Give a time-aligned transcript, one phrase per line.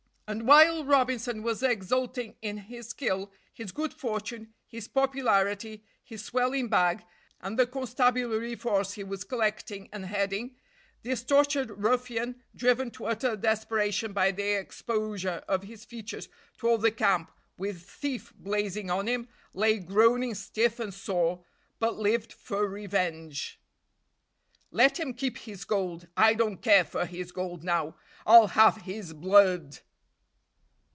[0.27, 6.69] And while Robinson was exulting in his skill, his good fortune, his popularity, his swelling
[6.69, 7.03] bag,
[7.41, 10.55] and the constabulary force he was collecting and heading,
[11.03, 16.29] this tortured ruffian, driven to utter desperation by the exposure of his features
[16.59, 21.43] to all the camp with "Thief" blazing on him, lay groaning stiff and sore
[21.77, 23.59] but lived for revenge.
[24.71, 27.97] "Let him keep his gold I don't care for his gold now.
[28.25, 29.79] I'll have his blood!"